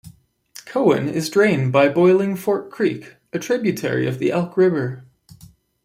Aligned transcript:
Cowan 0.65 1.07
is 1.07 1.29
drained 1.29 1.71
by 1.71 1.87
Boiling 1.87 2.35
Fork 2.35 2.71
Creek, 2.71 3.17
a 3.33 3.37
tributary 3.37 4.07
of 4.07 4.17
the 4.17 4.31
Elk 4.31 4.57
River. 4.57 5.05